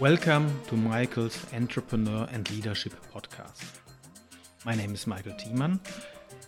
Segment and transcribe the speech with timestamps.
[0.00, 3.80] Welcome to Michael's Entrepreneur and Leadership Podcast.
[4.64, 5.78] My name is Michael Thiemann,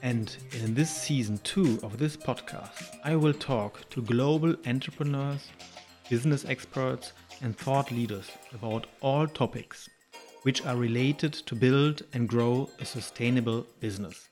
[0.03, 5.49] and in this season two of this podcast, I will talk to global entrepreneurs,
[6.09, 7.13] business experts,
[7.43, 9.87] and thought leaders about all topics
[10.45, 14.31] which are related to build and grow a sustainable business.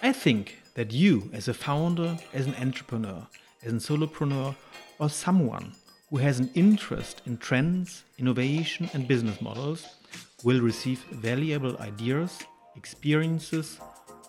[0.00, 3.26] I think that you, as a founder, as an entrepreneur,
[3.64, 4.54] as a solopreneur,
[5.00, 5.74] or someone
[6.12, 9.96] who has an interest in trends, innovation, and business models
[10.44, 12.40] will receive valuable ideas,
[12.76, 13.80] experiences,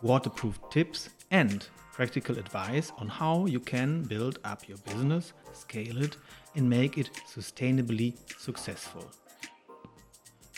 [0.01, 6.15] waterproof tips, and practical advice on how you can build up your business, scale it,
[6.55, 9.03] and make it sustainably successful.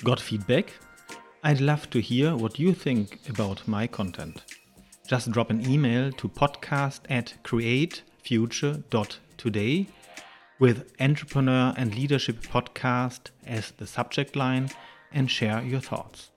[0.03, 0.73] Got feedback?
[1.43, 4.43] I'd love to hear what you think about my content.
[5.07, 9.87] Just drop an email to podcast at createfuture.today
[10.59, 14.69] with Entrepreneur and Leadership Podcast as the subject line
[15.11, 16.29] and share your thoughts.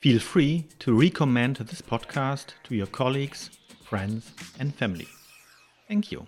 [0.00, 3.50] Feel free to recommend this podcast to your colleagues,
[3.84, 5.08] friends, and family.
[5.88, 6.26] Thank you.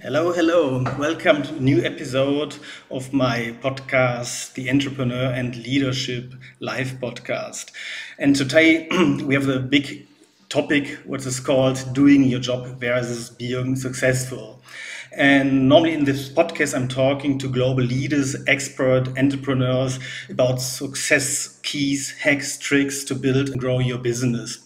[0.00, 0.84] Hello, hello.
[0.98, 2.56] Welcome to a new episode
[2.90, 7.70] of my podcast, the Entrepreneur and Leadership Live podcast.
[8.18, 8.86] And today
[9.24, 10.06] we have a big
[10.54, 14.62] topic, what is called doing your job versus being successful.
[15.10, 19.98] And normally in this podcast, I'm talking to global leaders, expert entrepreneurs
[20.30, 24.60] about success keys, hacks, tricks to build and grow your business.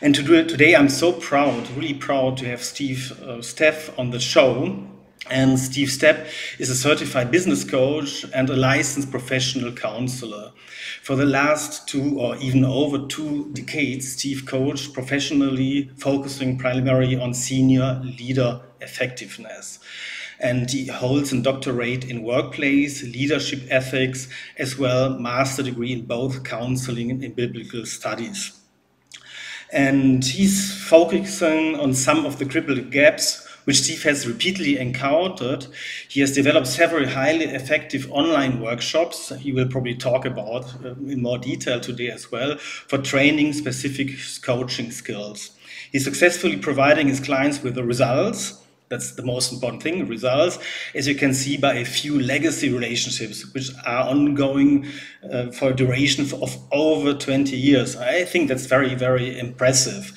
[0.00, 3.98] And to do it today, I'm so proud, really proud to have Steve uh, Steff
[3.98, 4.78] on the show.
[5.28, 6.28] And Steve Stepp
[6.60, 10.52] is a certified business coach and a licensed professional counselor.
[11.04, 17.34] For the last two or even over two decades, Steve coached professionally, focusing primarily on
[17.34, 19.80] senior leader effectiveness.
[20.40, 26.42] And he holds a doctorate in workplace, leadership ethics, as well master degree in both
[26.42, 28.58] counseling and biblical studies
[29.74, 35.66] and he's focusing on some of the critical gaps which Steve has repeatedly encountered.
[36.08, 41.22] He has developed several highly effective online workshops, he will probably talk about uh, in
[41.22, 44.10] more detail today as well, for training specific
[44.42, 45.50] coaching skills.
[45.92, 50.58] He's successfully providing his clients with the results that's the most important thing, results,
[50.94, 54.86] as you can see by a few legacy relationships, which are ongoing
[55.32, 57.96] uh, for a duration of over 20 years.
[57.96, 60.12] I think that's very, very impressive.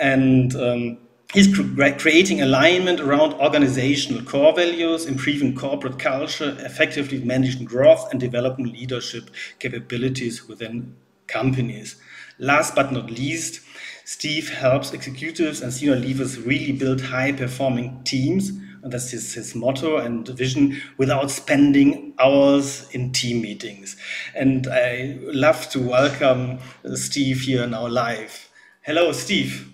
[0.00, 0.98] And um,
[1.32, 8.66] he's creating alignment around organizational core values, improving corporate culture, effectively managing growth, and developing
[8.66, 10.94] leadership capabilities within
[11.26, 11.96] companies.
[12.38, 13.60] Last but not least,
[14.04, 18.50] Steve helps executives and senior leaders really build high performing teams.
[18.82, 23.96] And that's his, his motto and vision without spending hours in team meetings.
[24.34, 26.58] And I love to welcome
[26.94, 28.50] Steve here now live.
[28.82, 29.71] Hello, Steve.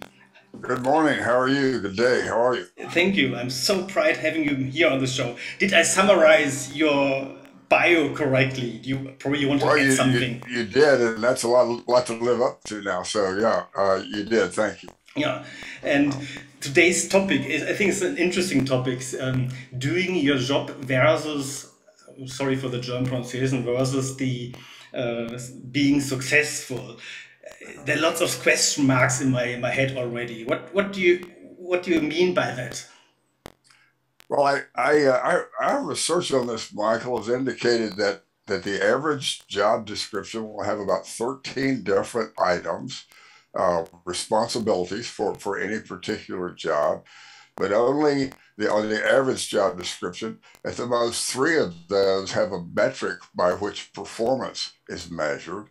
[0.61, 1.21] Good morning.
[1.21, 1.81] How are you?
[1.81, 2.23] Good day.
[2.27, 2.67] How are you?
[2.91, 3.37] Thank you.
[3.37, 5.37] I'm so proud having you here on the show.
[5.59, 7.39] Did I summarize your
[7.69, 8.81] bio correctly.
[8.83, 10.43] You probably want to well, add you, something.
[10.49, 13.03] You, you, did, and that's a lot, lot to live up to now.
[13.03, 14.53] So yeah, uh, you did.
[14.53, 14.89] Thank you.
[15.17, 15.45] Yeah,
[15.83, 16.17] and
[16.61, 19.03] today's topic is I think it's an interesting topic.
[19.21, 21.71] Um, doing your job versus,
[22.27, 24.55] sorry for the German pronunciation, versus the
[24.95, 25.39] uh,
[25.71, 26.99] being successful.
[27.85, 30.45] There are lots of question marks in my in my head already.
[30.45, 31.25] What what do you
[31.57, 32.87] what do you mean by that?
[34.29, 38.85] Well, I, I, uh, I, our research on this, Michael, has indicated that, that the
[38.85, 43.07] average job description will have about 13 different items,
[43.55, 47.07] uh, responsibilities for, for any particular job,
[47.57, 52.53] but only the, on the average job description, at the most three of those have
[52.53, 55.69] a metric by which performance is measured.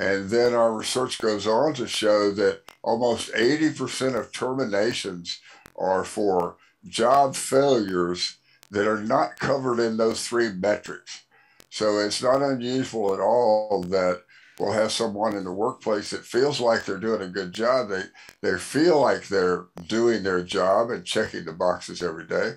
[0.00, 5.42] And then our research goes on to show that almost 80% of terminations
[5.76, 6.56] are for
[6.88, 8.38] job failures
[8.70, 11.24] that are not covered in those three metrics.
[11.68, 14.22] So it's not unusual at all that
[14.58, 17.90] we'll have someone in the workplace that feels like they're doing a good job.
[17.90, 18.04] They
[18.40, 22.54] they feel like they're doing their job and checking the boxes every day.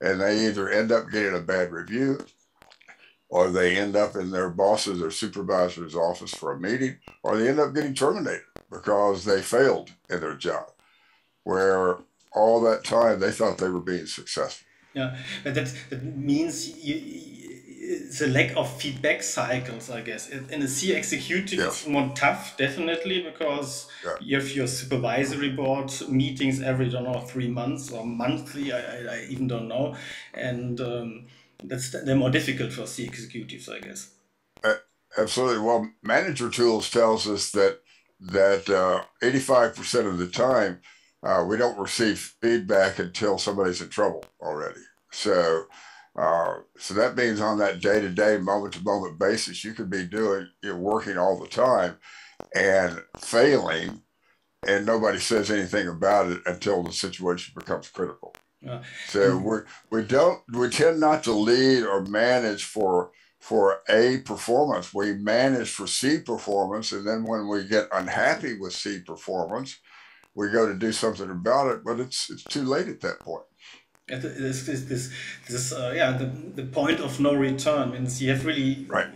[0.00, 2.18] And they either end up getting a bad review
[3.30, 7.48] or they end up in their boss's or supervisor's office for a meeting, or they
[7.48, 10.66] end up getting terminated because they failed in their job.
[11.44, 11.98] Where
[12.32, 14.66] all that time they thought they were being successful.
[14.92, 17.50] Yeah, but that that means you,
[18.20, 20.28] a lack of feedback cycles, I guess.
[20.28, 21.66] In a C executive, yes.
[21.68, 24.14] it's more tough, definitely, because yeah.
[24.20, 28.78] you have your supervisory board meetings every, I don't know, three months or monthly, I,
[28.78, 29.96] I, I even don't know.
[30.34, 31.26] And um,
[31.64, 34.10] that's they're more difficult for C executives, I guess.
[34.62, 34.74] Uh,
[35.16, 35.64] absolutely.
[35.64, 37.80] Well, Manager Tools tells us that
[38.20, 40.80] that uh, 85% of the time,
[41.22, 44.80] uh, we don't receive feedback until somebody's in trouble already.
[45.10, 45.64] So,
[46.16, 49.88] uh, so that means on that day to day, moment to moment basis, you could
[49.88, 51.96] be doing, you're working all the time
[52.54, 54.02] and failing,
[54.66, 58.34] and nobody says anything about it until the situation becomes critical.
[59.08, 59.58] So we
[59.90, 64.94] we don't we tend not to lead or manage for for A performance.
[64.94, 69.78] We manage for C performance, and then when we get unhappy with C performance,
[70.34, 71.84] we go to do something about it.
[71.84, 73.44] But it's it's too late at that point
[74.18, 75.12] this this this,
[75.48, 79.08] this uh, yeah the, the point of no return means you have really right.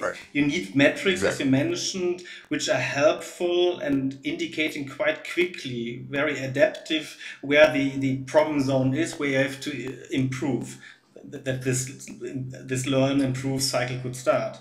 [0.00, 0.16] right.
[0.32, 1.28] you need metrics exactly.
[1.28, 8.16] as you mentioned which are helpful and indicating quite quickly very adaptive where the the
[8.24, 10.78] problem zone is where you have to improve
[11.24, 14.58] that this this learn improve cycle could start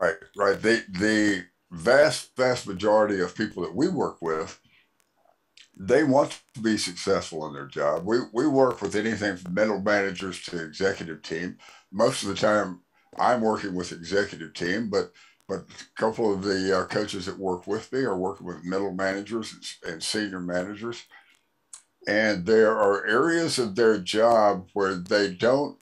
[0.00, 4.59] right right the the vast vast majority of people that we work with
[5.82, 8.04] they want to be successful in their job.
[8.04, 11.56] We, we work with anything from middle managers to executive team.
[11.90, 12.80] Most of the time,
[13.18, 15.12] I'm working with executive team, but
[15.48, 18.92] but a couple of the uh, coaches that work with me are working with middle
[18.92, 21.02] managers and senior managers.
[22.06, 25.76] And there are areas of their job where they don't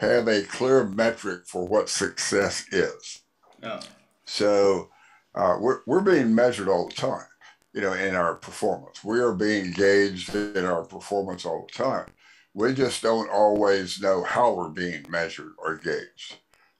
[0.00, 3.22] have a clear metric for what success is.
[3.62, 3.78] Oh.
[4.24, 4.88] So
[5.36, 7.28] uh, we're, we're being measured all the time
[7.74, 9.02] you know, in our performance.
[9.02, 12.06] We are being gauged in our performance all the time.
[12.54, 16.36] We just don't always know how we're being measured or gauged.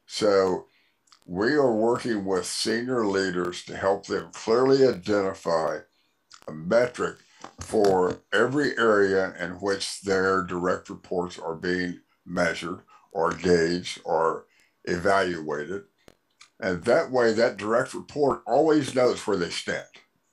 [0.07, 0.67] So
[1.27, 5.79] we are working with senior leaders to help them clearly identify
[6.47, 7.17] a metric
[7.59, 14.47] for every area in which their direct reports are being measured or gauged or
[14.85, 15.83] evaluated.
[16.61, 19.87] And that way, that direct report always knows where they stand.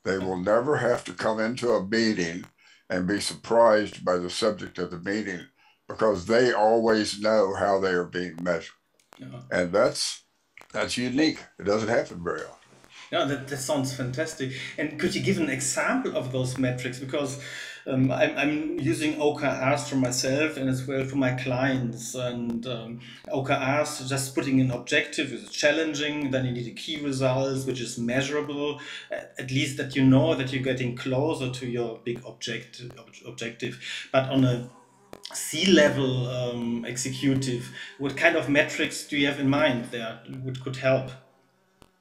[0.03, 2.45] They will never have to come into a meeting
[2.89, 5.45] and be surprised by the subject of the meeting
[5.87, 8.75] because they always know how they are being measured.
[9.17, 9.41] Yeah.
[9.51, 10.23] And that's
[10.73, 11.39] that's unique.
[11.59, 12.55] It doesn't happen very often.
[13.11, 14.53] Yeah, that, that sounds fantastic.
[14.77, 16.97] And could you give an example of those metrics?
[16.97, 17.41] Because
[17.87, 22.15] um, I'm, I'm using OKRs for myself and as well for my clients.
[22.15, 26.31] And um, OKRs, just putting an objective is challenging.
[26.31, 28.79] Then you need a key results, which is measurable.
[29.11, 32.81] At least that you know that you're getting closer to your big object,
[33.25, 33.79] objective.
[34.11, 34.69] But on a
[35.33, 40.77] C-level um, executive, what kind of metrics do you have in mind there which could
[40.77, 41.11] help?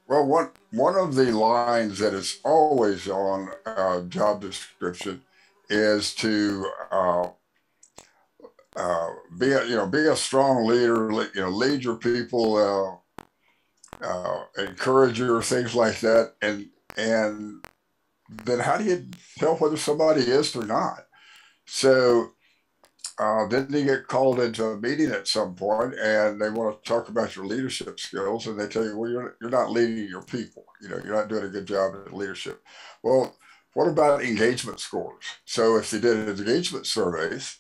[0.07, 5.23] Well, one one of the lines that is always on a job description
[5.71, 7.29] is to uh,
[8.77, 9.09] uh,
[9.39, 11.11] be a, you know be a strong leader.
[11.35, 17.65] You know, lead your people, uh, uh, encourager, things like that, and and
[18.45, 19.09] then how do you
[19.39, 21.07] tell whether somebody is or not?
[21.67, 22.31] So
[23.21, 26.89] uh, then you get called into a meeting at some point and they want to
[26.89, 30.23] talk about your leadership skills and they tell you, well, you're, you're not leading your
[30.23, 30.65] people.
[30.81, 32.63] You know, you're not doing a good job at leadership.
[33.03, 33.37] Well,
[33.75, 35.25] what about engagement scores?
[35.45, 37.59] So if they did engagement surveys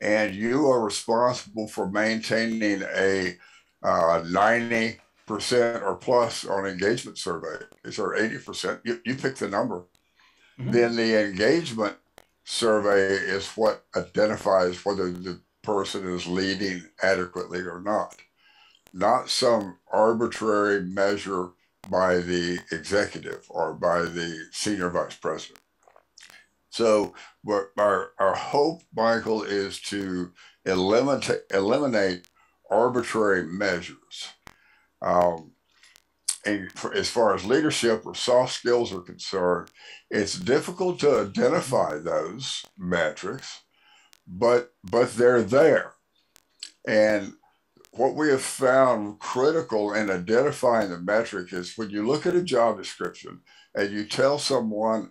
[0.00, 3.36] and you are responsible for maintaining a
[3.82, 4.98] uh, 90%
[5.82, 8.80] or plus on engagement survey, is there 80%?
[8.84, 9.84] You, you pick the number.
[10.58, 10.70] Mm-hmm.
[10.70, 11.96] Then the engagement
[12.44, 18.16] survey is what identifies whether the person is leading adequately or not,
[18.94, 21.50] not some arbitrary measure
[21.90, 25.58] by the executive or by the senior vice president.
[26.70, 27.14] So,
[27.76, 30.32] our, our hope, Michael, is to
[30.64, 32.28] eliminate, eliminate
[32.70, 34.28] arbitrary measures.
[35.02, 35.52] Um,
[36.46, 39.70] and for, as far as leadership or soft skills are concerned,
[40.10, 43.62] it's difficult to identify those metrics,
[44.26, 45.92] but but they're there.
[46.86, 47.34] And
[47.92, 52.42] what we have found critical in identifying the metric is when you look at a
[52.42, 53.40] job description
[53.74, 55.10] and you tell someone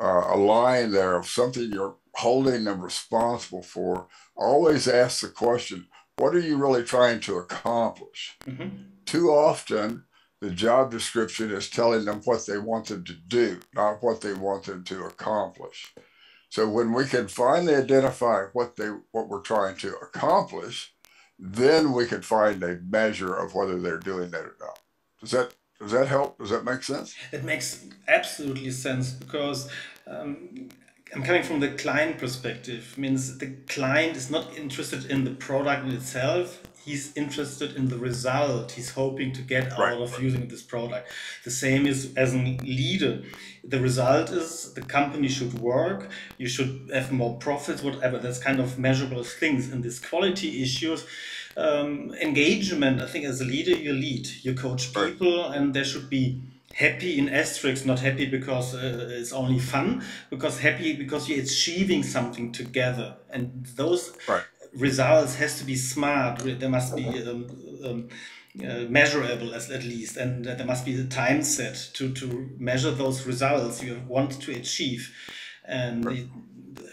[0.00, 5.86] uh, a line there of something you're holding them responsible for, always ask the question,
[6.16, 8.36] what are you really trying to accomplish?
[8.46, 8.82] Mm-hmm.
[9.06, 10.04] Too often,
[10.40, 14.34] the job description is telling them what they want them to do, not what they
[14.34, 15.94] want them to accomplish.
[16.48, 20.92] So when we can finally identify what they what we're trying to accomplish,
[21.38, 24.78] then we can find a measure of whether they're doing that or not.
[25.20, 26.38] Does that does that help?
[26.38, 27.14] Does that make sense?
[27.32, 29.68] It makes absolutely sense because
[30.06, 30.68] um,
[31.12, 32.96] I'm coming from the client perspective.
[32.96, 36.62] Means the client is not interested in the product in itself.
[36.84, 39.92] He's interested in the result he's hoping to get Right.
[39.94, 41.08] out of using this product.
[41.44, 43.22] The same is as a leader.
[43.72, 46.10] The result is the company should work.
[46.38, 48.18] You should have more profits, whatever.
[48.18, 49.70] That's kind of measurable things.
[49.70, 51.04] And these quality issues,
[51.56, 53.00] um, engagement.
[53.00, 54.26] I think as a leader, you lead.
[54.42, 55.12] You coach Right.
[55.12, 56.24] people, and there should be
[56.72, 62.02] happy in asterisks, not happy because uh, it's only fun, because happy because you're achieving
[62.02, 64.42] something together, and those Right.
[64.74, 66.40] Results has to be smart.
[66.40, 67.46] There must be um,
[67.84, 68.08] um,
[68.60, 72.50] uh, measurable as, at least, and uh, there must be the time set to to
[72.58, 75.14] measure those results you want to achieve,
[75.64, 76.26] and it,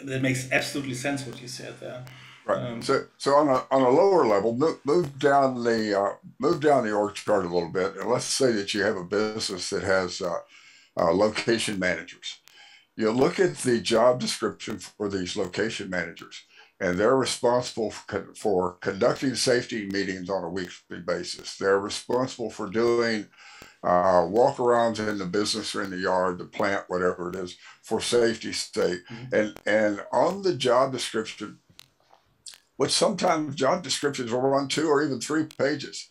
[0.05, 2.05] that makes absolutely sense what you said there.
[2.45, 2.83] Right.
[2.83, 6.83] so, so on a on a lower level, move, move down the uh, move down
[6.83, 9.83] the org chart a little bit, and let's say that you have a business that
[9.83, 10.39] has uh,
[10.98, 12.39] uh, location managers.
[12.95, 16.43] You look at the job description for these location managers,
[16.79, 21.57] and they're responsible for, for conducting safety meetings on a weekly basis.
[21.57, 23.27] They're responsible for doing
[23.83, 28.01] uh, walk-arounds in the business or in the yard, the plant, whatever it is, for
[28.01, 29.00] safety's sake.
[29.31, 31.59] And and on the job description,
[32.77, 36.09] which sometimes job descriptions will run two or even three pages.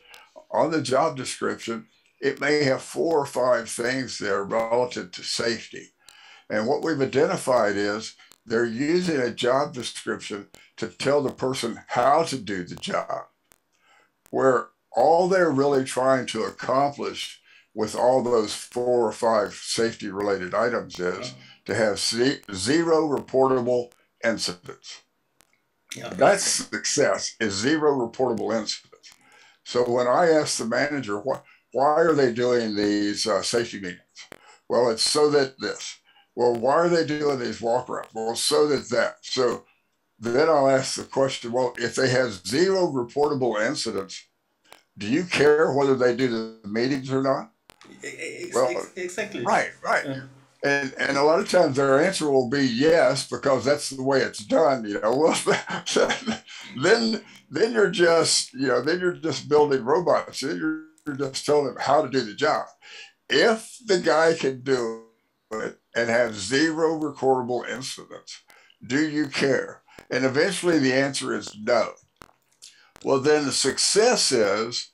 [0.50, 1.86] On the job description,
[2.20, 5.92] it may have four or five things there relative to safety.
[6.50, 8.16] And what we've identified is
[8.48, 13.26] they're using a job description to tell the person how to do the job,
[14.30, 17.40] where all they're really trying to accomplish
[17.74, 23.92] with all those four or five safety related items is to have zero reportable
[24.24, 25.02] incidents.
[25.94, 26.08] Yeah.
[26.10, 29.12] That's success is zero reportable incidents.
[29.64, 31.40] So when I ask the manager, why,
[31.72, 34.00] why are they doing these uh, safety meetings?
[34.68, 35.98] Well, it's so that this.
[36.38, 38.14] Well, why are they doing these walk arounds?
[38.14, 39.16] Well, so that that.
[39.22, 39.64] So
[40.20, 44.24] then I'll ask the question, well, if they have zero reportable incidents,
[44.98, 46.28] do you care whether they do
[46.62, 47.52] the meetings or not?
[48.04, 49.42] Ex- Well, exactly.
[49.44, 50.04] Right, right.
[50.06, 50.20] Yeah.
[50.64, 54.20] And and a lot of times their answer will be yes because that's the way
[54.20, 54.84] it's done.
[54.84, 55.16] You know,
[55.46, 56.14] well,
[56.82, 60.40] then then you're just you know then you're just building robots.
[60.40, 62.66] Then you're just telling them how to do the job.
[63.30, 65.04] If the guy can do
[65.52, 68.42] it and have zero recordable incidents,
[68.86, 69.82] do you care?
[70.10, 71.92] And eventually the answer is no.
[73.04, 74.90] Well, then the success is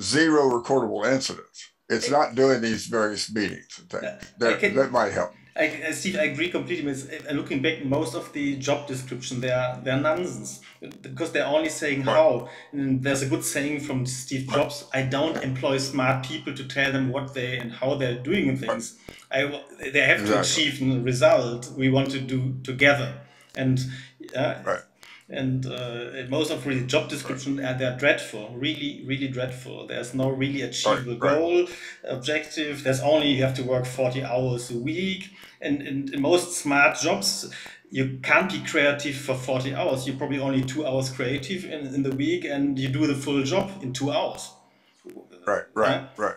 [0.00, 1.70] zero recordable incidents.
[1.88, 4.02] It's not doing these various meetings and things.
[4.38, 5.32] That, can- that might help.
[5.58, 7.84] I, I Steve, I agree completely with uh, looking back.
[7.84, 10.60] Most of the job description they are they're nonsense
[11.02, 12.14] because they're only saying Right.
[12.16, 12.48] how.
[12.72, 16.92] And there's a good saying from Steve Jobs: "I don't employ smart people to tell
[16.92, 18.98] them what they and how they're doing things.
[19.30, 19.40] I
[19.92, 23.08] they have to achieve a result we want to do together."
[23.56, 23.80] And
[24.34, 24.82] uh, Right.
[25.28, 29.86] And uh, most of really job description uh, they're dreadful, really, really dreadful.
[29.86, 31.38] There's no really achievable Right, right.
[31.38, 31.68] goal,
[32.04, 32.84] objective.
[32.84, 35.30] There's only you have to work 40 hours a week.
[35.60, 37.50] And in, in most smart jobs,
[37.90, 40.06] you can't be creative for 40 hours.
[40.06, 43.42] You're probably only two hours creative in, in the week and you do the full
[43.42, 44.50] job in two hours.
[45.46, 46.34] Right, right, right.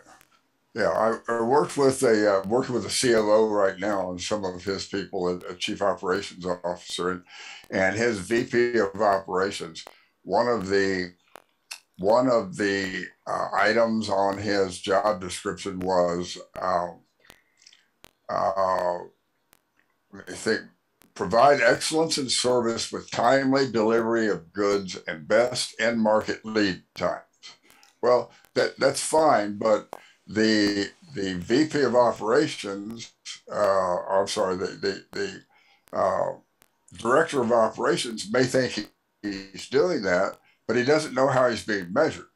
[0.79, 4.45] Yeah, I, I worked with a uh, working with a COO right now and some
[4.45, 7.23] of his people, a, a chief operations officer, and,
[7.69, 9.83] and his VP of operations.
[10.23, 11.15] One of the
[11.97, 17.01] one of the uh, items on his job description was, um,
[18.29, 18.99] uh,
[20.13, 20.61] let me think,
[21.13, 27.23] provide excellence in service with timely delivery of goods and best end market lead times.
[28.01, 29.93] Well, that that's fine, but
[30.29, 33.11] the the VP of operations,
[33.51, 35.05] uh, I'm sorry, the the,
[35.91, 36.33] the uh,
[36.97, 38.85] director of operations may think he,
[39.23, 42.27] he's doing that, but he doesn't know how he's being measured,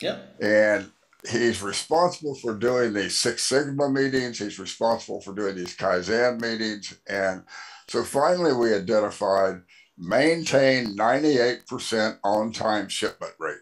[0.00, 0.20] Yeah.
[0.40, 0.90] and
[1.30, 4.38] he's responsible for doing these Six Sigma meetings.
[4.38, 7.44] He's responsible for doing these Kaizen meetings, and
[7.88, 9.60] so finally we identified
[9.98, 13.58] maintain 98% on-time shipment rate.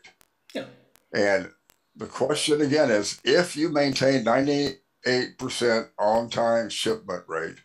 [0.55, 0.65] Yeah.
[1.13, 1.51] And
[1.97, 4.79] the question again is if you maintain 98%
[5.99, 7.59] on time shipment rate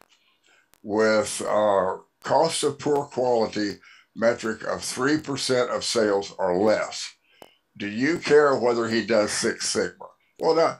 [0.83, 3.75] with a cost of poor quality
[4.15, 7.13] metric of 3% of sales or less,
[7.77, 10.07] do you care whether he does Six Sigma?
[10.39, 10.79] Well, now,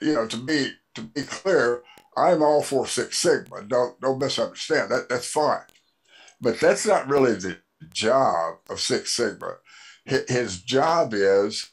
[0.00, 1.82] you know, to be to be clear,
[2.16, 3.62] I'm all for Six Sigma.
[3.62, 4.90] Don't don't misunderstand.
[4.90, 5.64] That that's fine.
[6.40, 7.58] But that's not really the
[7.92, 9.56] job of Six Sigma
[10.28, 11.70] his job is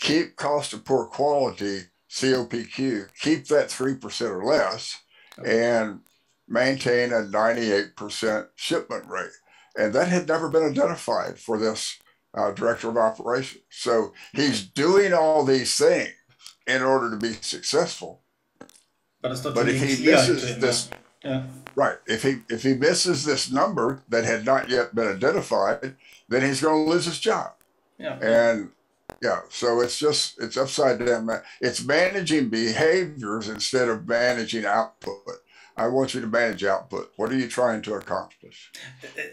[0.00, 5.00] keep cost of poor quality COPQ, keep that 3% or less,
[5.44, 6.00] and
[6.46, 9.30] maintain a 98% shipment rate.
[9.76, 11.98] And that had never been identified for this
[12.34, 13.62] uh, director of operations.
[13.70, 16.12] So he's doing all these things
[16.66, 18.20] in order to be successful.
[19.22, 20.90] But, it's not but if he misses this,
[21.24, 21.44] yeah.
[21.74, 25.94] right, if he if he misses this number that had not yet been identified,
[26.28, 27.52] then he's going to lose his job.
[27.98, 28.18] Yeah.
[28.18, 28.70] And
[29.20, 31.28] yeah, so it's just it's upside down.
[31.60, 35.40] It's managing behaviors instead of managing output.
[35.76, 37.12] I want you to manage output.
[37.16, 38.70] What are you trying to accomplish?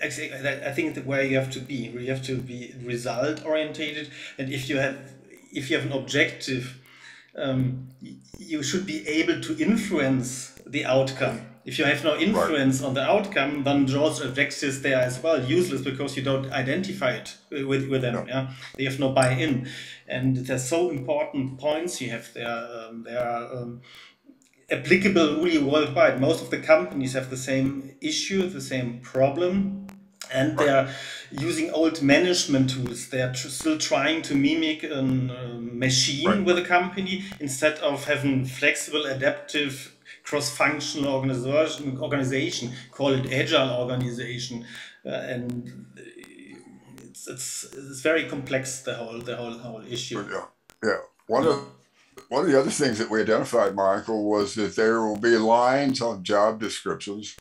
[0.01, 4.51] I think the way you have to be, you have to be result orientated, and
[4.51, 4.97] if you have
[5.51, 6.79] if you have an objective,
[7.35, 7.89] um,
[8.37, 11.41] you should be able to influence the outcome.
[11.65, 12.87] If you have no influence right.
[12.87, 17.35] on the outcome, then those objectives there as well useless because you don't identify it
[17.51, 18.13] with, with them.
[18.13, 18.25] No.
[18.27, 19.69] Yeah, they have no buy-in,
[20.07, 22.47] and there's so important points you have there.
[22.47, 23.81] Um, there are um,
[24.71, 26.21] applicable really worldwide.
[26.21, 29.87] Most of the companies have the same issue, the same problem,
[30.31, 30.93] and they're
[31.31, 33.09] using old management tools.
[33.09, 35.03] They're tr still trying to mimic a uh,
[35.59, 36.43] machine right.
[36.43, 41.97] with a company instead of having flexible, adaptive, cross-functional organization.
[41.99, 44.65] Organization, call it agile organization,
[45.05, 45.85] uh, and
[47.03, 48.81] it's, it's it's very complex.
[48.81, 50.23] The whole the whole whole issue.
[50.31, 50.45] Yeah,
[50.83, 50.97] yeah.
[51.27, 51.67] One of
[52.29, 56.01] one of the other things that we identified, Michael, was that there will be lines
[56.01, 57.35] on job descriptions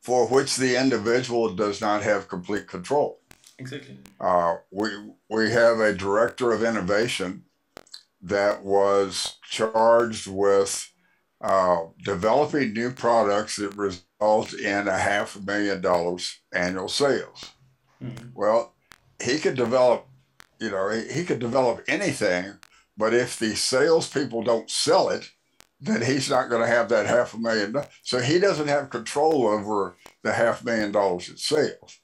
[0.00, 3.20] for which the individual does not have complete control.
[3.58, 3.98] Exactly.
[4.20, 4.88] Uh, we
[5.28, 7.44] we have a director of innovation
[8.22, 10.90] that was charged with
[11.40, 17.52] uh, developing new products that result in a half a million dollars annual sales.
[18.02, 18.28] Mm-hmm.
[18.34, 18.74] Well,
[19.22, 20.06] he could develop,
[20.60, 22.58] you know, he, he could develop anything
[22.96, 25.30] but if the salespeople don't sell it,
[25.80, 27.76] then he's not going to have that half a million.
[28.02, 32.00] So he doesn't have control over the half million dollars in sales.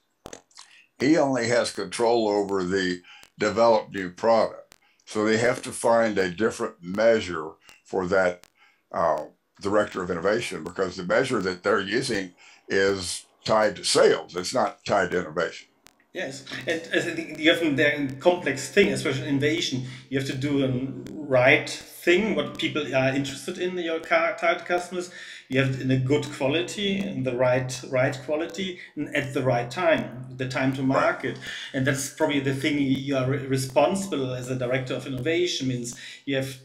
[0.99, 3.01] He only has control over the
[3.39, 4.77] developed new product.
[5.05, 7.53] So they have to find a different measure
[7.83, 8.47] for that
[8.93, 9.25] uh,
[9.61, 12.33] director of innovation because the measure that they're using
[12.67, 14.35] is tied to sales.
[14.35, 15.67] It's not tied to innovation.
[16.13, 19.87] Yes, and I think you have a complex thing, especially innovation.
[20.09, 20.69] You have to do a
[21.11, 25.09] right thing, what people are interested in, your target customers.
[25.49, 29.69] You have in a good quality, in the right right quality, and at the right
[29.71, 31.39] time, the time to market.
[31.73, 35.67] And that's probably the thing you are responsible as a director of innovation.
[35.67, 36.59] Means you have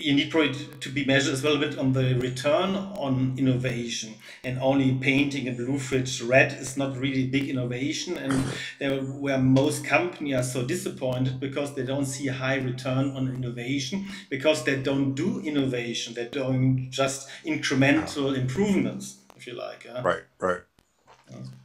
[0.00, 4.14] you need probably to be measured as well a bit on the return on innovation.
[4.42, 8.16] And only painting a blue fridge red is not really big innovation.
[8.16, 8.44] And
[8.78, 14.06] there where most companies are so disappointed because they don't see high return on innovation
[14.30, 16.14] because they don't do innovation.
[16.14, 20.60] They're doing just incremental improvements if you like right right.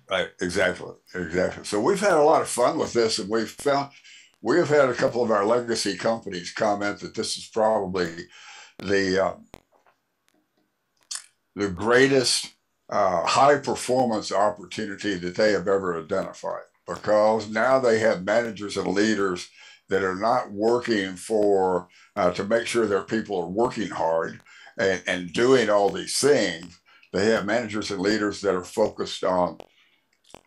[0.10, 1.64] Right exactly exactly.
[1.66, 3.90] So we've had a lot of fun with this and we've found
[4.46, 8.14] we have had a couple of our legacy companies comment that this is probably
[8.78, 9.34] the uh,
[11.56, 12.54] the greatest
[12.88, 18.88] uh, high performance opportunity that they have ever identified because now they have managers and
[18.90, 19.50] leaders
[19.90, 24.40] that are not working for uh, to make sure their people are working hard
[24.78, 26.80] and, and doing all these things.
[27.14, 29.58] They have managers and leaders that are focused on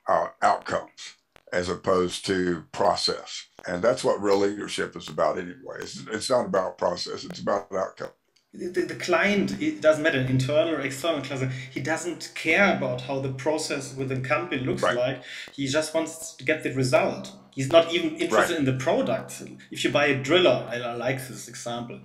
[0.07, 1.17] uh, outcomes
[1.53, 3.48] as opposed to process.
[3.69, 5.77] And that's what real leadership is about anyway.
[5.81, 8.09] It's, it's not about process, it's about outcome.
[8.55, 13.21] The, the client, it doesn't matter, internal or external cluster, he doesn't care about how
[13.21, 14.97] the process within company looks right.
[14.97, 15.23] like.
[15.53, 17.31] He just wants to get the result.
[17.55, 18.61] He's not even interested right.
[18.61, 19.43] in the product.
[19.71, 22.01] If you buy a driller, I like this example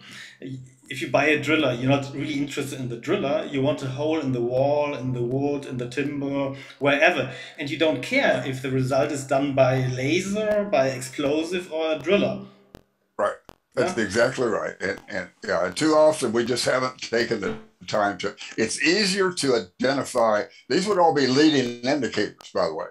[0.90, 3.48] if you buy a driller, you're not really interested in the driller.
[3.50, 7.32] You want a hole in the wall, in the wood, in the timber, wherever.
[7.58, 12.00] And you don't care if the result is done by laser, by explosive, or a
[12.00, 12.42] driller.
[13.18, 13.36] Right.
[13.76, 14.04] That's yeah?
[14.04, 14.76] exactly right.
[14.82, 18.36] And, and yeah, and too often we just haven't taken the time to.
[18.58, 22.88] It's easier to identify, these would all be leading indicators, by the way.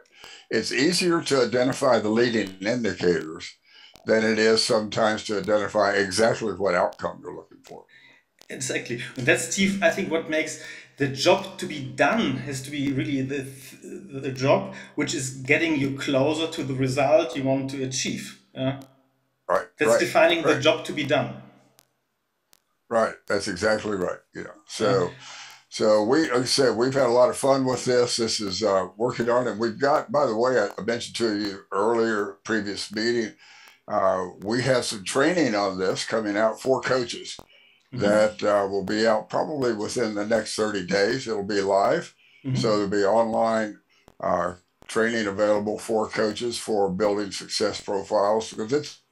[0.50, 3.54] It's easier to identify the leading indicators
[4.06, 7.84] than it is sometimes to identify exactly what outcome you're looking for.
[8.48, 9.02] Exactly.
[9.16, 10.62] And that's, Steve, I think what makes
[10.98, 13.46] the job to be done has to be really the,
[14.20, 18.40] the job which is getting you closer to the result you want to achieve.
[18.54, 18.80] Yeah?
[19.48, 19.66] Right.
[19.78, 20.54] That's right, defining right.
[20.54, 21.42] the job to be done.
[22.88, 23.14] Right.
[23.26, 24.18] That's exactly right.
[24.34, 24.52] Yeah.
[24.66, 25.10] So,
[25.70, 28.16] so we, like I said, we've had a lot of fun with this.
[28.16, 29.56] This is uh, working on it.
[29.58, 33.32] We've got, by the way, I mentioned to you earlier, previous meeting,
[33.88, 37.38] uh, we have some training on this coming out for coaches
[37.92, 38.00] mm-hmm.
[38.00, 41.28] that uh, will be out probably within the next 30 days.
[41.28, 42.14] It'll be live.
[42.44, 42.56] Mm-hmm.
[42.56, 43.78] So there'll be online
[44.20, 44.54] uh,
[44.86, 49.02] training available for coaches for building success profiles because it's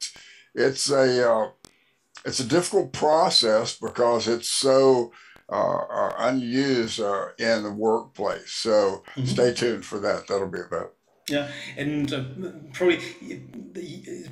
[0.54, 1.50] it's a uh,
[2.24, 5.12] it's a difficult process because it's so
[5.50, 8.50] uh, uh unused uh, in the workplace.
[8.50, 9.24] So mm-hmm.
[9.24, 10.26] stay tuned for that.
[10.26, 10.92] That'll be about.
[11.30, 12.24] Yeah, and uh,
[12.72, 12.98] probably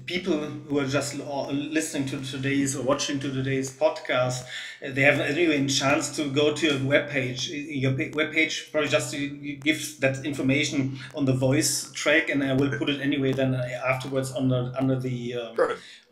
[0.07, 4.43] people who are just listening to today's or watching to today's podcast,
[4.85, 7.49] uh, they have anyway a chance to go to your webpage.
[7.53, 9.15] Your webpage probably just
[9.61, 14.33] gives that information on the voice track, and I will put it anyway then afterwards
[14.33, 15.63] under under the uh,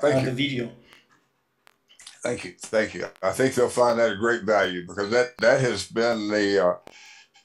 [0.06, 0.70] uh, the video.
[2.22, 3.06] Thank you, thank you.
[3.22, 6.74] I think they'll find that a great value because that that has been the uh,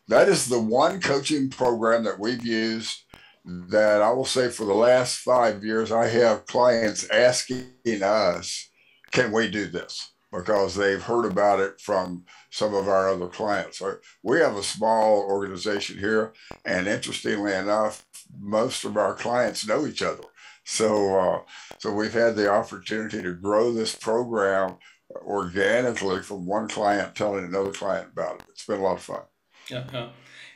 [0.09, 3.03] that is the one coaching program that we've used
[3.45, 8.69] that I will say for the last five years, I have clients asking us,
[9.11, 10.13] can we do this?
[10.31, 13.81] Because they've heard about it from some of our other clients.
[14.23, 18.05] We have a small organization here, and interestingly enough,
[18.39, 20.23] most of our clients know each other.
[20.63, 21.39] So, uh,
[21.79, 24.77] so we've had the opportunity to grow this program
[25.25, 28.45] organically from one client telling another client about it.
[28.49, 29.23] It's been a lot of fun.
[29.69, 30.09] Yeah.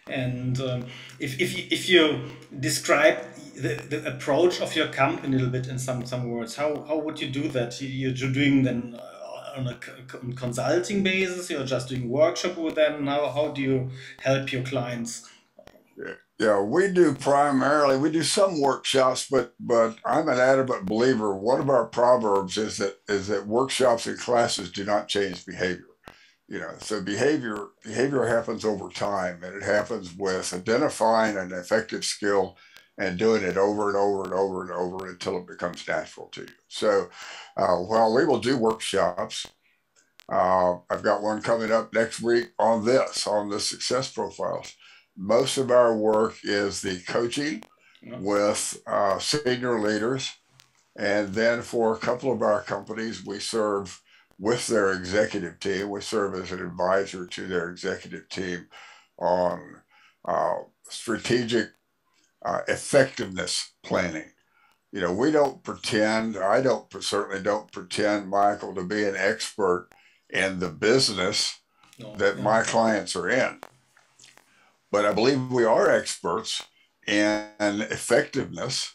[0.08, 0.86] And um,
[1.20, 2.22] if, if, you, if you
[2.60, 3.18] describe
[3.56, 6.98] the, the approach of your company a little bit in some, some words, how, how
[6.98, 7.82] would you do that?
[7.82, 9.76] You're doing then uh, on a
[10.36, 13.08] consulting basis, you're just doing workshop with them.
[13.08, 13.89] How, how do you
[14.22, 15.28] help your clients?
[16.38, 21.34] Yeah, we do primarily we do some workshops, but but I'm an adamant believer.
[21.34, 25.94] One of our proverbs is that is that workshops and classes do not change behavior
[26.47, 32.05] you know so behavior behavior happens over time and it happens with identifying an effective
[32.05, 32.58] skill
[32.97, 36.41] and doing it over and over and over and over until it becomes natural to
[36.41, 36.47] you.
[36.69, 37.10] So
[37.58, 39.47] uh, while we will do workshops
[40.29, 44.73] uh, i've got one coming up next week on this on the success profiles.
[45.17, 47.63] Most of our work is the coaching
[48.19, 50.31] with uh, senior leaders
[50.97, 54.01] and then for a couple of our companies we serve
[54.38, 55.89] with their executive team.
[55.89, 58.67] We serve as an advisor to their executive team
[59.17, 59.82] on
[60.26, 60.56] uh,
[60.89, 61.69] strategic
[62.43, 64.30] uh, effectiveness planning.
[64.91, 69.89] You know, we don't pretend, I don't certainly don't pretend, Michael, to be an expert
[70.30, 71.60] in the business
[72.00, 72.43] no, that yeah.
[72.43, 73.60] my clients are in.
[74.91, 76.62] But I believe we are experts
[77.08, 78.93] in effectiveness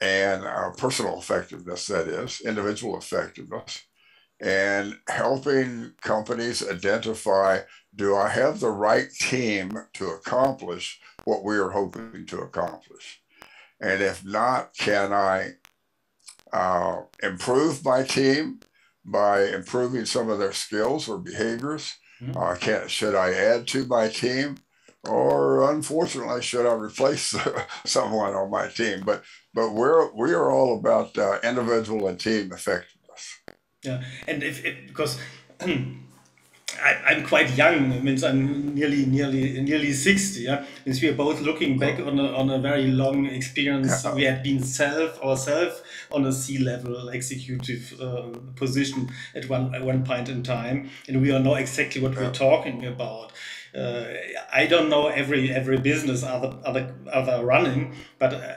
[0.00, 3.82] and our personal effectiveness, that is, individual effectiveness
[4.42, 7.60] and helping companies identify
[7.94, 13.22] do I have the right team to accomplish what we are hoping to accomplish?
[13.80, 15.52] And if not, can I
[16.52, 18.60] uh, improve my team
[19.04, 21.94] by improving some of their skills or behaviors?
[22.20, 22.36] Mm-hmm.
[22.36, 24.56] Uh, can, should I add to my team?
[25.04, 27.34] Or unfortunately, should I replace
[27.84, 29.02] someone on my team?
[29.04, 33.40] But but we're we are all about uh, individual and team effectiveness.
[33.82, 35.18] Yeah, and if it because
[36.80, 37.92] I, am quite young.
[37.92, 40.42] It means I'm nearly nearly nearly sixty.
[40.42, 44.04] Yeah, means we are both looking back on a, on a very long experience.
[44.14, 49.82] We had been self ourselves on a C level executive uh, position at one at
[49.82, 53.32] one point in time, and we all know exactly what we're talking about.
[53.76, 54.04] Uh,
[54.52, 58.54] I don't know every every business other other other running, but uh,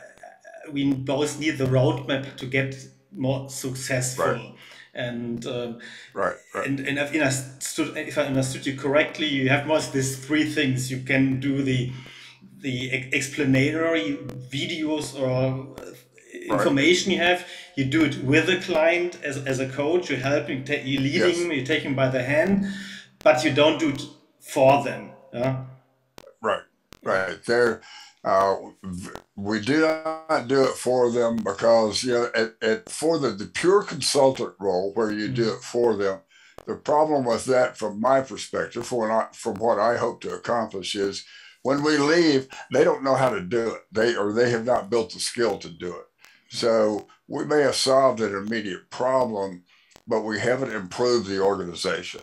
[0.71, 2.75] we both need the roadmap to get
[3.11, 4.25] more successful.
[4.25, 4.54] Right
[4.95, 5.79] and um,
[6.13, 6.67] right, right.
[6.67, 10.45] And, and if, I understood, if I understood you correctly, you have most these three
[10.45, 10.89] things.
[10.89, 11.91] You can do the
[12.59, 14.17] the explanatory
[14.49, 15.75] videos or
[16.33, 17.17] information right.
[17.17, 17.47] you have.
[17.75, 20.09] You do it with the client as, as a coach.
[20.09, 21.37] You're helping, you're leading, yes.
[21.37, 22.65] you take him by the hand,
[23.19, 24.01] but you don't do it
[24.39, 25.11] for them.
[25.33, 25.65] Yeah.
[26.41, 26.63] Right,
[27.03, 27.43] right.
[27.45, 27.81] There
[28.25, 28.55] uh,
[29.35, 33.45] we do not do it for them because you know it, it, for the, the
[33.45, 36.19] pure consultant role where you do it for them
[36.65, 40.95] the problem with that from my perspective for not from what i hope to accomplish
[40.95, 41.23] is
[41.65, 43.81] when we leave they don't know how to do it.
[43.91, 46.05] They or they have not built the skill to do it.
[46.49, 49.63] So we may have solved an immediate problem
[50.07, 52.21] but we haven't improved the organization.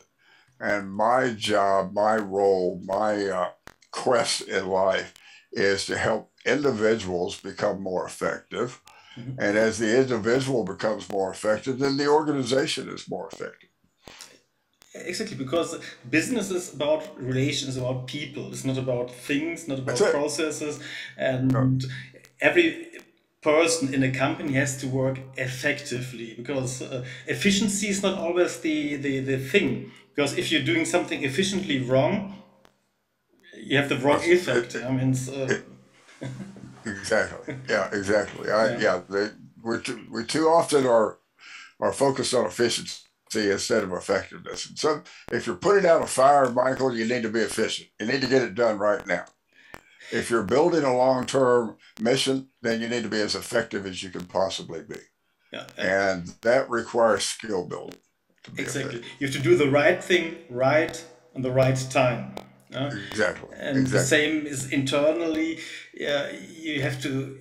[0.61, 3.51] And my job my role my uh,
[3.91, 5.13] quest in life
[5.53, 8.81] is to help individuals become more effective.
[9.19, 9.41] Mm-hmm.
[9.41, 13.69] And as the individual becomes more effective, then the organization is more effective.
[14.95, 18.49] Exactly, because business is about relations, about people.
[18.53, 20.81] It's not about things, not about processes,
[21.17, 21.83] and
[22.41, 22.89] every
[23.41, 28.97] person in a company has to work effectively because uh, efficiency is not always the,
[28.97, 29.91] the the thing.
[30.15, 32.42] Because if you're doing something efficiently wrong,
[33.63, 34.77] you have the wrong effect.
[34.77, 36.29] I mean, uh,
[36.85, 37.57] exactly.
[37.69, 38.51] Yeah, exactly.
[38.51, 39.29] I, yeah, yeah they,
[39.63, 41.19] we're too, we too often are
[41.81, 43.01] are focused on efficiency
[43.35, 44.69] instead of effectiveness.
[44.69, 47.89] And so if you're putting out a fire, Michael, you need to be efficient.
[47.99, 49.25] You need to get it done right now.
[50.13, 54.11] If you're building a long-term mission, then you need to be as effective as you
[54.11, 54.97] can possibly be.
[55.53, 58.01] Yeah, and that requires skill building.
[58.57, 59.01] Exactly.
[59.01, 59.13] Effective.
[59.19, 62.35] You have to do the right thing right on the right time.
[62.75, 63.49] Exactly.
[63.59, 63.99] And exactly.
[63.99, 65.59] the same is internally.
[65.95, 66.29] Uh,
[66.61, 67.39] you have to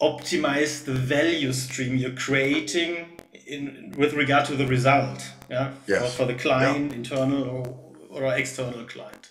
[0.00, 6.02] optimize the value stream you're creating in with regard to the result, yeah, yes.
[6.02, 6.96] for, for the client, yeah.
[6.96, 7.42] internal
[8.10, 9.30] or, or external client.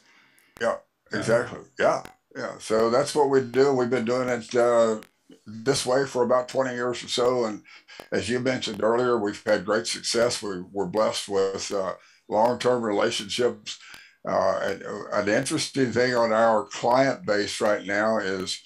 [0.60, 0.78] Yeah,
[1.12, 1.60] exactly.
[1.80, 2.04] Yeah,
[2.36, 2.58] yeah.
[2.60, 3.74] So that's what we do.
[3.74, 5.02] We've been doing it uh,
[5.46, 7.46] this way for about 20 years or so.
[7.46, 7.63] And
[8.12, 10.41] as you mentioned earlier, we've had great success.
[10.41, 11.94] We, we're blessed with uh,
[12.30, 13.80] long-term relationships.
[14.27, 18.62] Uh, uh, an interesting thing on our client base right now is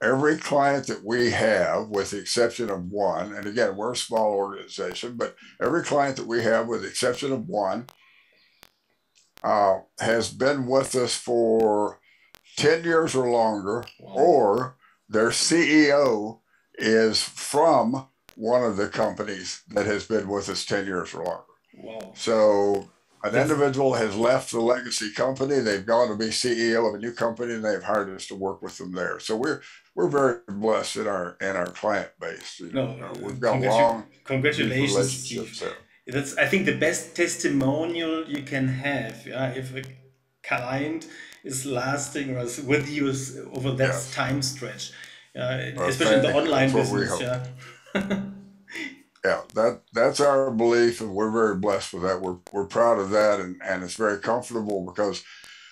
[0.00, 4.32] every client that we have, with the exception of one, and again, we're a small
[4.32, 7.86] organization, but every client that we have, with the exception of one,
[9.42, 12.00] uh, has been with us for
[12.56, 14.76] 10 years or longer, or
[15.08, 16.40] their CEO
[16.74, 21.42] is from one of the companies that has been with us 10 years or longer.
[21.74, 22.12] Wow.
[22.14, 22.90] So
[23.24, 27.12] an individual has left the legacy company, they've gone to be CEO of a new
[27.12, 29.18] company, and they've hired us to work with them there.
[29.18, 29.60] So we're
[29.94, 32.60] we're very blessed in our in our client base.
[32.60, 35.32] You know, no, we've got congratu- long congratulations.
[36.06, 39.26] That's I think the best testimonial you can have.
[39.26, 39.82] Yeah, if a
[40.42, 41.06] client
[41.44, 43.08] is lasting or is with you
[43.52, 44.14] over that yes.
[44.14, 44.92] time stretch,
[45.36, 47.20] uh, especially in the online business.
[47.20, 48.22] Yeah.
[49.24, 52.20] yeah, that that's our belief, and we're very blessed with that.
[52.20, 55.24] We're we're proud of that, and and it's very comfortable because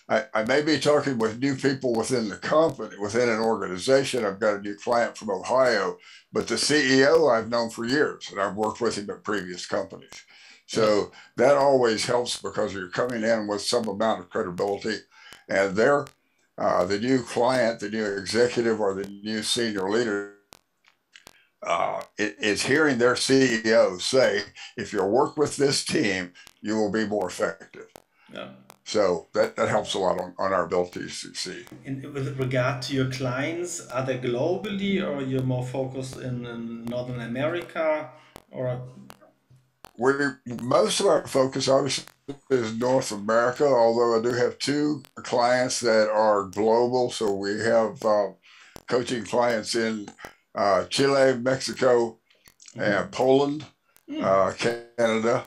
[0.08, 4.24] I, I may be talking with new people within the company, within an organization.
[4.24, 5.98] I've got a new client from Ohio,
[6.32, 10.24] but the CEO I've known for years, and I've worked with him at previous companies.
[10.66, 14.98] So that always helps because you're coming in with some amount of credibility,
[15.48, 16.06] and they're
[16.58, 20.35] uh, the new client, the new executive, or the new senior leader
[21.66, 24.42] uh, is hearing their CEO say,
[24.76, 27.88] "If you work with this team, you will be more effective."
[28.32, 28.48] Yeah.
[28.86, 31.66] So that, that helps a lot on, on our ability to succeed.
[31.84, 36.84] In, with regard to your clients, are they globally or you're more focused in, in
[36.84, 38.10] Northern America
[38.52, 38.80] or?
[39.98, 40.12] We,
[40.62, 42.04] most of our focus obviously
[42.48, 47.10] is North America, although I do have two clients that are global.
[47.10, 48.28] So we have uh,
[48.88, 50.08] coaching clients in
[50.56, 52.18] uh, Chile, Mexico,
[52.74, 53.00] mm -hmm.
[53.00, 53.64] and Poland,
[54.08, 54.20] mm.
[54.22, 54.52] uh,
[54.96, 55.46] Canada,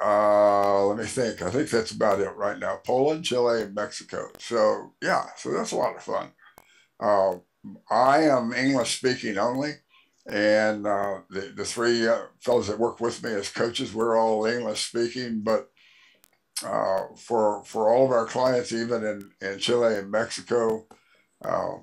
[0.00, 1.42] uh, let me think.
[1.42, 2.80] I think that's about it right now.
[2.84, 4.28] Poland, Chile, and Mexico.
[4.38, 6.32] So yeah, so that's a lot of fun.
[7.00, 7.36] Uh,
[7.90, 9.72] I am English speaking only,
[10.26, 14.44] and uh, the the three uh, fellows that work with me as coaches, we're all
[14.44, 15.40] English speaking.
[15.40, 15.70] But
[16.62, 20.86] uh, for for all of our clients, even in in Chile and Mexico,
[21.42, 21.76] uh,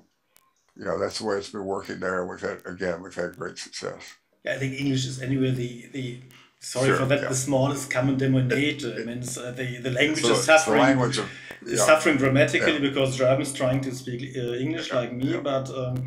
[0.76, 2.20] you know that's the way it's been working there.
[2.20, 4.14] And We've had again, we've had great success.
[4.44, 6.20] Yeah, I think English is anyway the the
[6.64, 7.28] sorry sure, for that, yeah.
[7.28, 8.94] the smallest common denominator.
[8.94, 11.30] I mean, uh, the, the language so is suffering, language of,
[11.66, 11.76] yeah.
[11.76, 12.78] suffering dramatically yeah.
[12.78, 16.06] because Germans trying to speak uh, English like me, but um,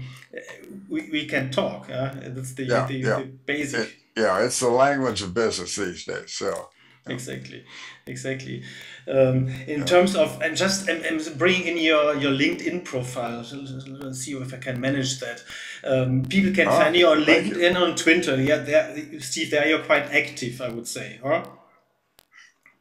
[0.89, 1.89] we, we can talk.
[1.89, 2.13] Yeah?
[2.15, 3.79] That's the, the, the, basic.
[3.81, 6.31] It, yeah, it's the language of business these days.
[6.31, 6.69] So
[7.09, 7.63] exactly.
[8.05, 8.63] Exactly.
[9.07, 9.85] Um, in yeah.
[9.85, 13.45] terms of and just and, and bring in your your linkedin profile
[14.01, 15.43] let's see if i can manage that.
[15.83, 17.77] Um, people can oh, find you on linkedin you.
[17.77, 18.41] on twitter.
[18.41, 21.43] Yeah there steve there you're quite active i would say huh?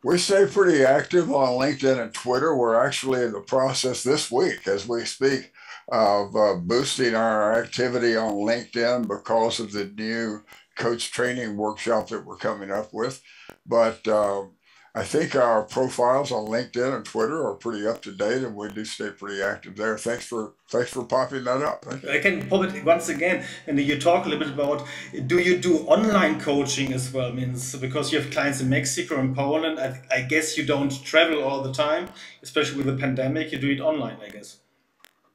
[0.05, 2.55] We stay pretty active on linkedin and twitter.
[2.55, 5.53] We're actually in the process this week as we speak
[5.89, 10.43] of uh, boosting our activity on linkedin because of the new
[10.77, 13.23] coach training workshop that we're coming up with
[13.69, 14.53] but um,
[14.97, 18.71] I think our profiles on LinkedIn and Twitter are pretty up to date, and we
[18.71, 19.99] do stay pretty active there.
[19.99, 21.85] Thanks for thanks for popping that up.
[22.11, 24.87] I can pop it once again, and you talk a little bit about
[25.27, 27.29] do you do online coaching as well?
[27.29, 30.91] I Means because you have clients in Mexico and Poland, I, I guess you don't
[31.05, 32.09] travel all the time,
[32.43, 33.53] especially with the pandemic.
[33.53, 34.61] You do it online, I guess.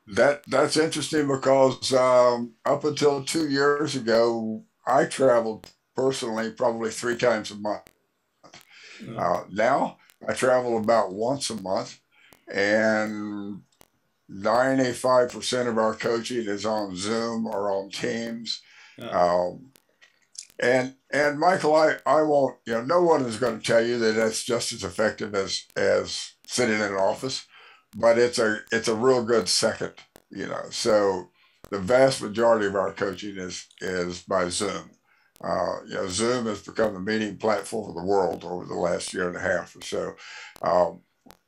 [0.08, 7.18] That that's interesting because um, up until two years ago, I traveled personally probably three
[7.18, 7.92] times a month.
[9.18, 12.00] Uh, now I travel about once a month,
[12.54, 13.62] and
[14.32, 18.62] 95% of our coaching is on Zoom or on Teams.
[19.10, 19.72] Um,
[20.60, 23.98] and and Michael, I, I won't, you know, no one is going to tell you
[24.00, 27.46] that that's just as effective as as sitting in an office,
[27.96, 29.94] but it's a it's a real good second,
[30.30, 30.66] you know.
[30.70, 31.30] So
[31.72, 34.92] the vast majority of our coaching is is by Zoom.
[35.44, 39.14] Uh, you know, Zoom has become the meeting platform of the world over the last
[39.14, 40.16] year and a half or so.
[40.62, 41.02] Um,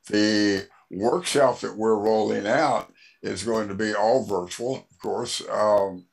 [0.08, 5.42] the workshop that we're rolling out is going to be all virtual, of course.
[5.48, 6.06] Um,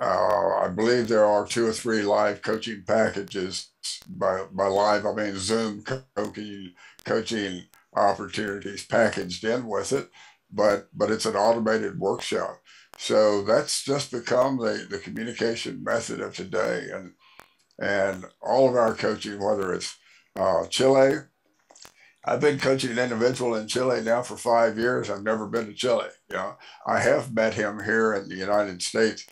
[0.00, 3.68] uh, I believe there are two or three live coaching packages.
[4.06, 7.62] By, by live, I mean Zoom coaching, coaching
[7.96, 10.10] opportunities packaged in with it,
[10.52, 12.60] but but it's an automated workshop.
[12.98, 16.88] So that's just become the, the communication method of today.
[16.92, 17.12] And
[17.80, 19.96] and all of our coaching, whether it's
[20.34, 21.18] uh, Chile,
[22.24, 25.08] I've been coaching an individual in Chile now for five years.
[25.08, 26.08] I've never been to Chile.
[26.28, 26.56] You know,
[26.88, 29.24] I have met him here in the United States.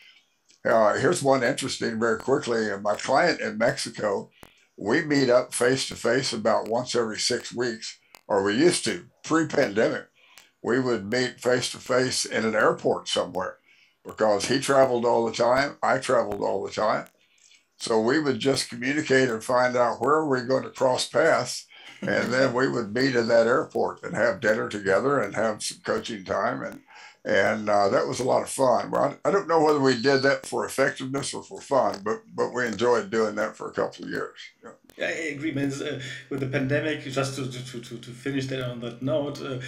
[0.65, 2.69] Uh, here's one interesting very quickly.
[2.81, 4.29] My client in Mexico,
[4.77, 7.99] we meet up face to face about once every six weeks,
[8.29, 10.05] or we used to pre-pandemic
[10.67, 13.57] we would meet face to face in an airport somewhere
[14.05, 15.77] because he traveled all the time.
[15.81, 17.05] I traveled all the time.
[17.77, 21.65] So we would just communicate and find out where we're going to cross paths.
[22.01, 25.77] And then we would meet in that airport and have dinner together and have some
[25.85, 26.61] coaching time.
[26.61, 26.81] And,
[27.23, 28.91] and uh, that was a lot of fun.
[28.91, 32.23] Well, I, I don't know whether we did that for effectiveness or for fun, but,
[32.35, 34.37] but we enjoyed doing that for a couple of years.
[34.61, 34.71] Yeah.
[34.99, 35.71] I agree, man.
[35.71, 35.99] Uh,
[36.29, 39.59] with the pandemic, just to, to, to, to finish that on that note, uh,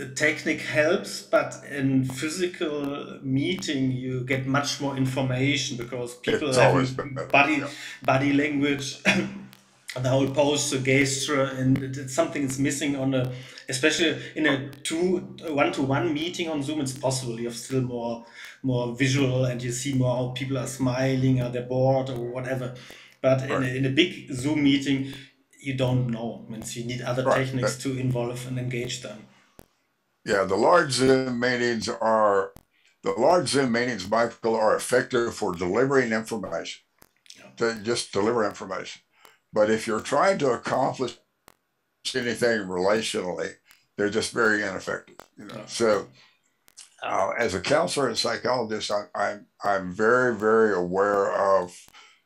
[0.00, 6.56] the technique helps, but in physical meeting you get much more information because people it's
[6.56, 7.68] have body yeah.
[8.02, 13.30] body language, the whole posture, gesture, and it's something that's missing on a,
[13.68, 16.80] especially in a two one to one meeting on Zoom.
[16.80, 18.24] It's possible you have still more
[18.62, 22.74] more visual and you see more how people are smiling or they're bored or whatever.
[23.20, 23.50] But right.
[23.50, 25.12] in, a, in a big Zoom meeting,
[25.60, 26.44] you don't know.
[26.48, 27.44] Means you need other right.
[27.44, 29.26] techniques to involve and engage them.
[30.24, 32.52] Yeah, the large Zoom meetings are
[33.02, 36.82] the large Zoom meetings, Michael, are effective for delivering information.
[37.56, 39.02] To just deliver information.
[39.52, 41.18] But if you're trying to accomplish
[42.14, 43.54] anything relationally,
[43.96, 45.16] they're just very ineffective.
[45.36, 46.08] You know, so.
[47.02, 51.74] Uh, as a counselor and psychologist, I, I'm I'm very very aware of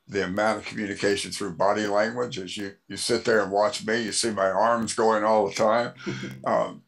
[0.06, 2.38] the amount of communication through body language.
[2.38, 5.54] As you you sit there and watch me, you see my arms going all the
[5.54, 5.94] time.
[6.46, 6.82] Um,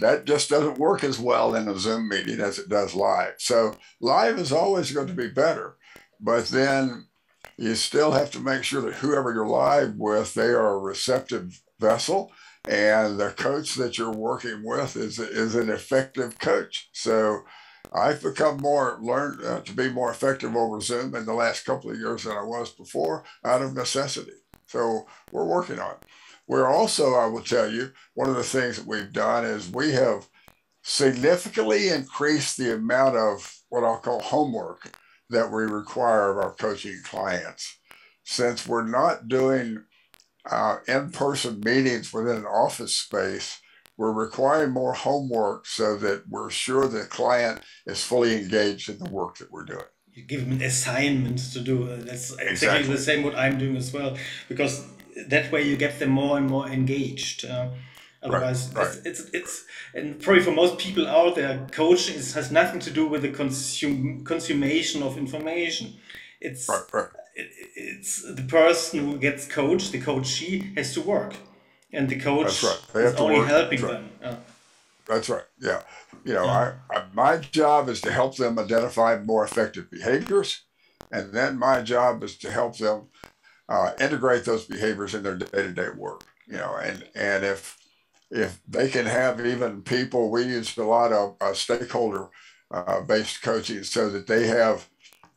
[0.00, 3.34] that just doesn't work as well in a Zoom meeting as it does live.
[3.38, 5.76] So live is always going to be better,
[6.20, 7.06] but then
[7.56, 11.62] you still have to make sure that whoever you're live with, they are a receptive
[11.78, 12.32] vessel
[12.68, 16.88] and the coach that you're working with is, is an effective coach.
[16.92, 17.42] So
[17.92, 21.90] I've become more learned uh, to be more effective over Zoom in the last couple
[21.90, 24.32] of years than I was before out of necessity.
[24.66, 26.06] So we're working on it.
[26.48, 29.92] We're also, I will tell you, one of the things that we've done is we
[29.92, 30.28] have
[30.82, 34.92] significantly increased the amount of what I'll call homework
[35.30, 37.78] that we require of our coaching clients.
[38.22, 39.84] Since we're not doing
[40.48, 43.60] uh, in person meetings within an office space,
[43.96, 49.10] we're requiring more homework so that we're sure the client is fully engaged in the
[49.10, 49.84] work that we're doing.
[50.12, 51.86] You give them assignments to do.
[51.86, 54.16] That's exactly, exactly the same what I'm doing as well,
[54.48, 54.86] because
[55.28, 57.44] that way you get them more and more engaged.
[57.44, 57.68] Uh,
[58.22, 58.96] otherwise, right, right.
[59.04, 62.90] It's, it's, it's and probably for most people out there, coaching is, has nothing to
[62.90, 65.94] do with the consume consummation of information.
[66.40, 71.34] It's right, it, it's the person who gets coached, the coachee has to work
[71.92, 72.64] and the coach is
[73.16, 73.48] only work.
[73.48, 74.10] helping That's them.
[74.20, 74.36] Yeah.
[75.06, 75.44] That's right.
[75.60, 75.82] Yeah.
[76.24, 76.74] You know, yeah.
[76.90, 80.62] I, I, my job is to help them identify more effective behaviors.
[81.12, 83.08] And then my job is to help them
[83.68, 86.24] uh, integrate those behaviors in their day-to-day work.
[86.48, 87.76] You know, and and if
[88.30, 92.28] if they can have even people, we use a lot of uh, stakeholder
[92.70, 94.88] uh, based coaching so that they have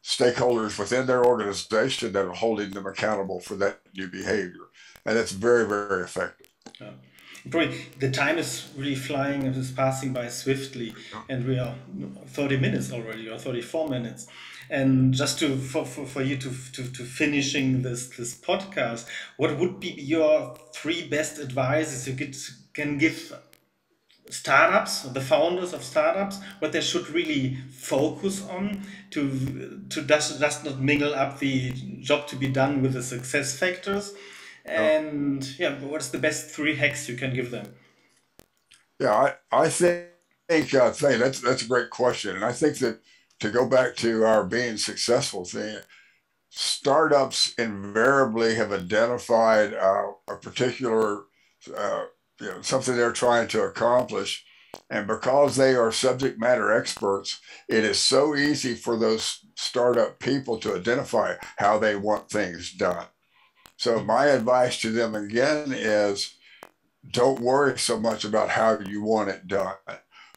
[0.04, 4.70] stakeholders within their organization that are holding them accountable for that new behavior
[5.06, 6.48] and it's very very effective.
[7.50, 10.94] Probably the time is really flying and is passing by swiftly,
[11.30, 11.76] and we are
[12.28, 14.28] 30 minutes already, or 34 minutes.
[14.70, 19.58] And just to for, for, for you to, to, to finishing this this podcast, what
[19.58, 22.36] would be your three best advices you could,
[22.74, 23.34] can give
[24.30, 30.66] startups, the founders of startups, what they should really focus on to to just, just
[30.66, 31.72] not mingle up the
[32.02, 34.14] job to be done with the success factors
[34.66, 37.74] And yeah, what's the best three hacks you can give them?
[39.00, 39.14] Yeah,
[39.52, 43.00] I, I think, uh, thing that's that's a great question, and I think that
[43.40, 45.80] to go back to our being successful thing,
[46.50, 51.24] startups invariably have identified uh, a particular
[51.76, 52.06] uh,
[52.42, 54.46] you know something they're trying to accomplish.
[54.92, 60.60] And because they are subject matter experts it is so easy for those startup people
[60.60, 63.08] to identify how they want things done
[63.80, 66.36] so my advice to them again is
[67.10, 69.76] don't worry so much about how you want it done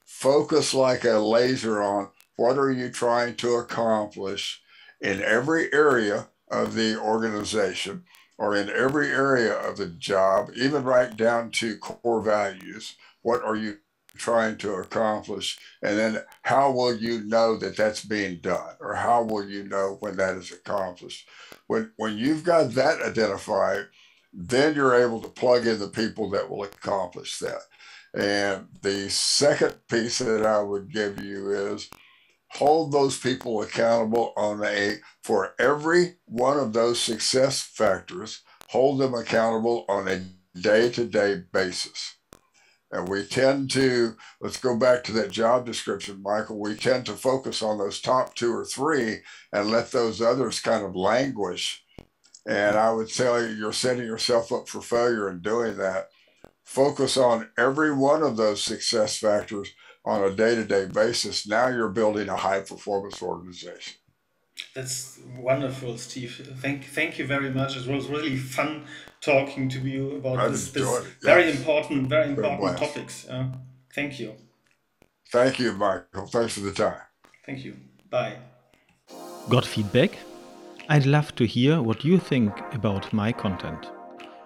[0.05, 4.63] focus like a laser on what are you trying to accomplish
[5.01, 8.05] in every area of the organization
[8.39, 12.97] or in every area of the job, even right down to core values.
[13.23, 13.79] What are you
[14.17, 15.59] trying to accomplish?
[15.83, 18.75] And then how will you know that that's being done?
[18.81, 21.29] Or how will you know when that is accomplished?
[21.67, 23.87] When, when you've got that identified,
[24.33, 27.63] then you're able to plug in the people that will accomplish that.
[28.15, 31.89] And the second piece that I would give you is
[32.53, 39.15] hold those people accountable on a for every one of those success factors hold them
[39.15, 40.23] accountable on a
[40.59, 42.17] day-to-day basis
[42.93, 47.15] and we tend to let's go back to that job description michael we tend to
[47.15, 49.19] focus on those top two or three
[49.53, 51.85] and let those others kind of languish.
[52.47, 56.09] And i would tell you you're setting yourself up for failure in doing that.
[56.65, 59.73] Focus on every one of those success factors
[60.05, 61.47] on a day-to-day basis.
[61.47, 63.95] Now you're building a high performance organization
[64.75, 66.51] that's wonderful steve.
[66.61, 67.77] Thank thank you very much.
[67.77, 68.85] It was really fun
[69.21, 71.13] talking to you about I this, this enjoyed it.
[71.23, 73.47] very important very important topics uh,
[73.95, 74.35] thank you.
[75.31, 76.27] Thank you michael.
[76.27, 77.01] Thanks for the time.
[77.47, 77.77] Thank you.
[78.11, 78.37] Bye.
[79.49, 80.11] Got feedback?
[80.89, 83.89] I'd love to hear what you think about my content.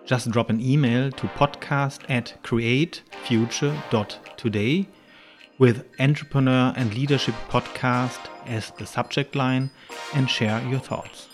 [0.05, 4.87] Just drop an email to podcast at createfuture.today
[5.59, 9.71] with Entrepreneur and Leadership Podcast as the subject line
[10.15, 11.29] and share your thoughts.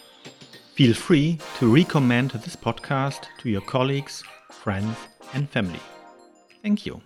[0.74, 4.96] Feel free to recommend this podcast to your colleagues, friends,
[5.34, 5.80] and family.
[6.62, 7.02] Thank you.